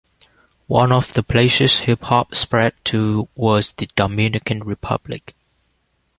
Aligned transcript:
One 0.65 0.91
of 0.91 1.13
the 1.13 1.21
places 1.21 1.81
hip 1.81 2.01
hop 2.01 2.33
spread 2.33 2.73
to 2.85 3.29
was 3.35 3.73
the 3.73 3.87
Dominican 3.95 4.63
Republic. 4.63 5.35